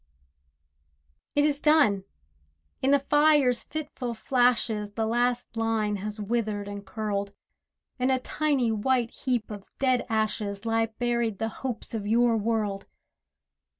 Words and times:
It 1.35 1.45
is 1.45 1.61
done! 1.61 2.05
in 2.81 2.89
the 2.89 2.97
fire's 2.97 3.61
fitful 3.61 4.15
flashes, 4.15 4.89
The 4.93 5.05
last 5.05 5.55
line 5.55 5.97
has 5.97 6.19
withered 6.19 6.67
and 6.67 6.83
curled. 6.83 7.33
In 7.99 8.09
a 8.09 8.17
tiny 8.17 8.71
white 8.71 9.11
heap 9.11 9.51
of 9.51 9.63
dead 9.77 10.07
ashes 10.09 10.65
Lie 10.65 10.87
buried 10.87 11.37
the 11.37 11.49
hopes 11.49 11.93
of 11.93 12.07
your 12.07 12.35
world. 12.35 12.87